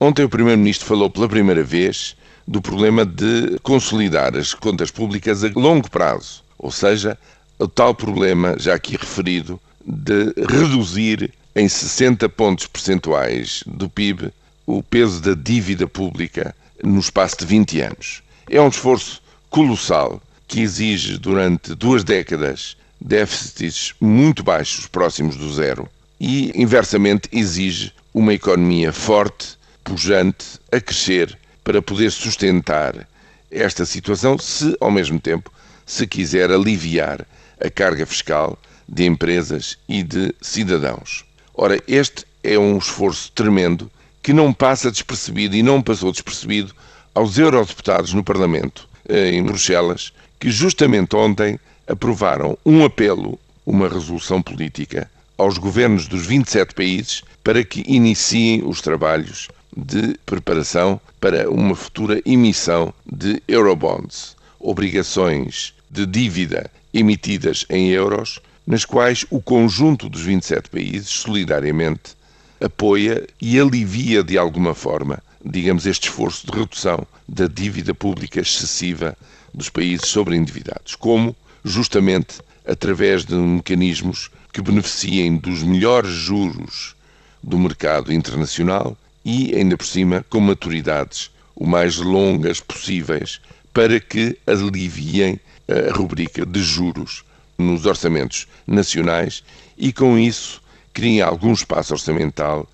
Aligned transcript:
Ontem 0.00 0.22
o 0.22 0.28
Primeiro-Ministro 0.28 0.86
falou 0.86 1.10
pela 1.10 1.28
primeira 1.28 1.64
vez 1.64 2.14
do 2.46 2.62
problema 2.62 3.04
de 3.04 3.58
consolidar 3.64 4.36
as 4.36 4.54
contas 4.54 4.92
públicas 4.92 5.42
a 5.42 5.50
longo 5.56 5.90
prazo, 5.90 6.44
ou 6.56 6.70
seja, 6.70 7.18
o 7.58 7.66
tal 7.66 7.92
problema 7.92 8.54
já 8.60 8.74
aqui 8.74 8.96
referido 8.96 9.58
de 9.84 10.32
reduzir 10.48 11.34
em 11.52 11.68
60 11.68 12.28
pontos 12.28 12.68
percentuais 12.68 13.64
do 13.66 13.90
PIB 13.90 14.32
o 14.64 14.84
peso 14.84 15.20
da 15.20 15.34
dívida 15.34 15.88
pública 15.88 16.54
no 16.80 17.00
espaço 17.00 17.38
de 17.38 17.46
20 17.46 17.80
anos. 17.80 18.22
É 18.48 18.60
um 18.60 18.68
esforço 18.68 19.20
colossal 19.50 20.22
que 20.46 20.60
exige 20.60 21.18
durante 21.18 21.74
duas 21.74 22.04
décadas 22.04 22.76
déficits 23.00 23.96
muito 24.00 24.44
baixos, 24.44 24.86
próximos 24.86 25.34
do 25.34 25.52
zero, 25.52 25.88
e 26.20 26.52
inversamente 26.54 27.28
exige 27.32 27.92
uma 28.14 28.32
economia 28.32 28.92
forte 28.92 29.57
pujante 29.88 30.60
a 30.70 30.78
crescer 30.80 31.38
para 31.64 31.80
poder 31.80 32.10
sustentar 32.10 33.08
esta 33.50 33.86
situação, 33.86 34.38
se 34.38 34.76
ao 34.78 34.90
mesmo 34.90 35.18
tempo 35.18 35.50
se 35.86 36.06
quiser 36.06 36.50
aliviar 36.50 37.26
a 37.58 37.70
carga 37.70 38.04
fiscal 38.04 38.58
de 38.86 39.06
empresas 39.06 39.78
e 39.88 40.02
de 40.02 40.34
cidadãos. 40.42 41.24
Ora, 41.54 41.82
este 41.88 42.26
é 42.44 42.58
um 42.58 42.76
esforço 42.76 43.32
tremendo 43.32 43.90
que 44.22 44.34
não 44.34 44.52
passa 44.52 44.90
despercebido 44.90 45.56
e 45.56 45.62
não 45.62 45.80
passou 45.80 46.12
despercebido 46.12 46.74
aos 47.14 47.38
eurodeputados 47.38 48.12
no 48.12 48.22
Parlamento, 48.22 48.86
eh, 49.08 49.30
em 49.30 49.42
Bruxelas, 49.42 50.12
que 50.38 50.50
justamente 50.50 51.16
ontem 51.16 51.58
aprovaram 51.86 52.58
um 52.64 52.84
apelo, 52.84 53.38
uma 53.64 53.88
resolução 53.88 54.42
política, 54.42 55.10
aos 55.38 55.56
governos 55.56 56.06
dos 56.06 56.26
27 56.26 56.74
países 56.74 57.22
para 57.42 57.64
que 57.64 57.82
iniciem 57.86 58.62
os 58.66 58.82
trabalhos 58.82 59.48
de 59.76 60.18
preparação 60.24 61.00
para 61.20 61.50
uma 61.50 61.74
futura 61.74 62.20
emissão 62.24 62.92
de 63.04 63.42
Eurobonds, 63.46 64.36
obrigações 64.58 65.74
de 65.90 66.06
dívida 66.06 66.70
emitidas 66.92 67.64
em 67.68 67.88
euros, 67.90 68.40
nas 68.66 68.84
quais 68.84 69.24
o 69.30 69.40
conjunto 69.40 70.08
dos 70.08 70.22
27 70.22 70.70
países 70.70 71.08
solidariamente 71.08 72.16
apoia 72.60 73.26
e 73.40 73.58
alivia 73.58 74.22
de 74.22 74.36
alguma 74.36 74.74
forma, 74.74 75.22
digamos, 75.44 75.86
este 75.86 76.08
esforço 76.08 76.46
de 76.46 76.58
redução 76.58 77.06
da 77.26 77.46
dívida 77.46 77.94
pública 77.94 78.40
excessiva 78.40 79.16
dos 79.54 79.68
países 79.68 80.08
sobreendividados, 80.08 80.94
como 80.94 81.34
justamente 81.64 82.40
através 82.66 83.24
de 83.24 83.34
mecanismos 83.34 84.30
que 84.52 84.60
beneficiem 84.60 85.36
dos 85.36 85.62
melhores 85.62 86.10
juros 86.10 86.94
do 87.42 87.58
mercado 87.58 88.12
internacional 88.12 88.96
e, 89.24 89.54
ainda 89.54 89.76
por 89.76 89.86
cima, 89.86 90.24
com 90.28 90.40
maturidades 90.40 91.30
o 91.54 91.66
mais 91.66 91.96
longas 91.96 92.60
possíveis 92.60 93.40
para 93.74 93.98
que 94.00 94.38
aliviem 94.46 95.38
a 95.68 95.92
rubrica 95.92 96.46
de 96.46 96.62
juros 96.62 97.24
nos 97.58 97.84
orçamentos 97.84 98.46
nacionais 98.66 99.42
e, 99.76 99.92
com 99.92 100.16
isso, 100.16 100.62
criem 100.92 101.20
algum 101.20 101.52
espaço 101.52 101.92
orçamental 101.92 102.68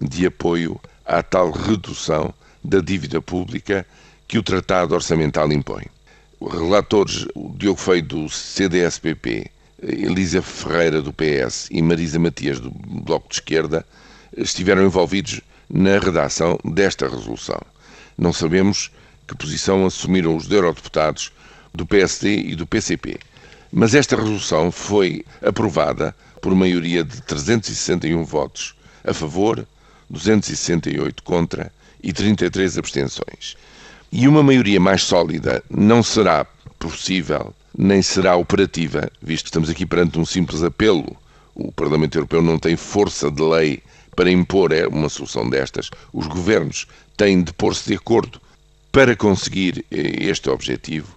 de 0.00 0.26
apoio 0.26 0.80
à 1.04 1.22
tal 1.22 1.50
redução 1.50 2.32
da 2.62 2.80
dívida 2.80 3.20
pública 3.20 3.86
que 4.26 4.38
o 4.38 4.42
Tratado 4.42 4.94
Orçamental 4.94 5.50
impõe. 5.52 5.84
Relatores, 6.40 7.26
Diogo 7.56 7.80
Feio 7.80 8.02
do 8.02 8.28
CDSPP, 8.28 9.50
Elisa 9.82 10.42
Ferreira 10.42 11.02
do 11.02 11.12
PS 11.12 11.68
e 11.70 11.82
Marisa 11.82 12.18
Matias 12.18 12.60
do 12.60 12.70
Bloco 12.70 13.28
de 13.28 13.36
Esquerda, 13.36 13.84
estiveram 14.36 14.84
envolvidos 14.84 15.40
na 15.68 15.98
redação 15.98 16.58
desta 16.64 17.08
resolução. 17.08 17.60
Não 18.16 18.32
sabemos 18.32 18.90
que 19.26 19.36
posição 19.36 19.84
assumiram 19.86 20.36
os 20.36 20.50
eurodeputados 20.50 21.32
do 21.74 21.86
PSD 21.86 22.36
e 22.36 22.54
do 22.54 22.66
PCP. 22.66 23.18
Mas 23.70 23.94
esta 23.94 24.16
resolução 24.16 24.72
foi 24.72 25.24
aprovada 25.42 26.14
por 26.40 26.54
maioria 26.54 27.04
de 27.04 27.20
361 27.22 28.24
votos 28.24 28.74
a 29.04 29.12
favor, 29.12 29.66
268 30.08 31.22
contra 31.22 31.70
e 32.02 32.12
33 32.12 32.78
abstenções. 32.78 33.56
E 34.10 34.26
uma 34.26 34.42
maioria 34.42 34.80
mais 34.80 35.02
sólida 35.02 35.62
não 35.68 36.02
será 36.02 36.46
possível 36.78 37.54
nem 37.76 38.02
será 38.02 38.34
operativa, 38.34 39.10
visto 39.22 39.44
que 39.44 39.50
estamos 39.50 39.70
aqui 39.70 39.86
perante 39.86 40.18
um 40.18 40.24
simples 40.24 40.62
apelo. 40.62 41.16
O 41.54 41.70
Parlamento 41.70 42.16
Europeu 42.16 42.42
não 42.42 42.58
tem 42.58 42.76
força 42.76 43.30
de 43.30 43.42
lei 43.42 43.82
para 44.18 44.32
impor 44.32 44.72
é 44.72 44.84
uma 44.84 45.08
solução 45.08 45.48
destas, 45.48 45.90
os 46.12 46.26
governos 46.26 46.88
têm 47.16 47.40
de 47.40 47.52
pôr-se 47.52 47.88
de 47.88 47.94
acordo 47.94 48.40
para 48.90 49.14
conseguir 49.14 49.84
eh, 49.92 50.24
este 50.24 50.50
objetivo. 50.50 51.16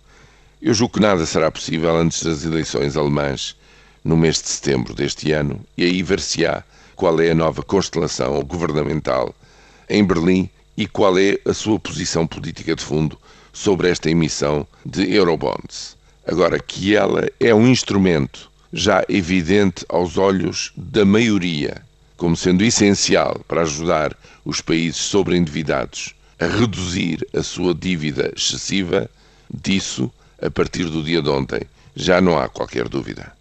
Eu 0.61 0.71
julgo 0.75 0.93
que 0.93 0.99
nada 0.99 1.25
será 1.25 1.49
possível 1.49 1.95
antes 1.95 2.21
das 2.21 2.45
eleições 2.45 2.95
alemãs 2.95 3.55
no 4.03 4.15
mês 4.15 4.39
de 4.39 4.49
setembro 4.49 4.93
deste 4.93 5.31
ano 5.31 5.59
e 5.75 5.83
aí 5.83 6.03
ver-se-á 6.03 6.63
qual 6.95 7.19
é 7.19 7.31
a 7.31 7.35
nova 7.35 7.63
constelação 7.63 8.39
governamental 8.43 9.33
em 9.89 10.05
Berlim 10.05 10.47
e 10.77 10.85
qual 10.85 11.17
é 11.17 11.39
a 11.43 11.55
sua 11.55 11.79
posição 11.79 12.27
política 12.27 12.75
de 12.75 12.83
fundo 12.83 13.17
sobre 13.51 13.89
esta 13.89 14.11
emissão 14.11 14.67
de 14.85 15.11
Eurobonds. 15.11 15.97
Agora, 16.27 16.59
que 16.59 16.95
ela 16.95 17.27
é 17.39 17.51
um 17.51 17.67
instrumento 17.67 18.51
já 18.71 19.03
evidente 19.09 19.83
aos 19.89 20.19
olhos 20.19 20.71
da 20.77 21.03
maioria 21.03 21.81
como 22.21 22.37
sendo 22.37 22.63
essencial 22.63 23.41
para 23.47 23.63
ajudar 23.63 24.15
os 24.45 24.61
países 24.61 24.97
sobreendividados 24.97 26.13
a 26.39 26.45
reduzir 26.45 27.27
a 27.35 27.41
sua 27.41 27.73
dívida 27.73 28.31
excessiva, 28.37 29.09
disso, 29.51 30.11
a 30.39 30.47
partir 30.51 30.83
do 30.83 31.01
dia 31.01 31.19
de 31.19 31.29
ontem, 31.29 31.61
já 31.95 32.21
não 32.21 32.37
há 32.37 32.47
qualquer 32.47 32.87
dúvida. 32.87 33.33